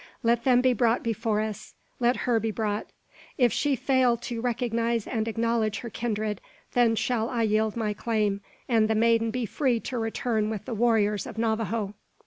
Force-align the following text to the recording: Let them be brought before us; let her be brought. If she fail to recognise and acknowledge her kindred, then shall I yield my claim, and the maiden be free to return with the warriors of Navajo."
Let 0.23 0.45
them 0.45 0.61
be 0.61 0.73
brought 0.73 1.03
before 1.03 1.41
us; 1.41 1.75
let 1.99 2.15
her 2.25 2.39
be 2.39 2.49
brought. 2.49 2.87
If 3.37 3.53
she 3.53 3.75
fail 3.75 4.17
to 4.17 4.41
recognise 4.41 5.05
and 5.05 5.27
acknowledge 5.27 5.77
her 5.81 5.91
kindred, 5.91 6.41
then 6.73 6.95
shall 6.95 7.29
I 7.29 7.43
yield 7.43 7.75
my 7.77 7.93
claim, 7.93 8.41
and 8.67 8.87
the 8.89 8.95
maiden 8.95 9.29
be 9.29 9.45
free 9.45 9.79
to 9.81 9.99
return 9.99 10.49
with 10.49 10.65
the 10.65 10.73
warriors 10.73 11.27
of 11.27 11.37
Navajo." 11.37 11.93